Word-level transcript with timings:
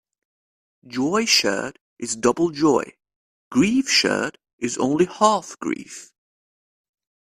Joy 0.87 1.25
shared 1.27 1.77
is 1.99 2.15
double 2.15 2.49
joy; 2.49 2.93
grief 3.51 3.87
shared 3.87 4.39
is 4.57 4.79
only 4.79 5.05
half 5.05 5.59
grief. 5.59 6.11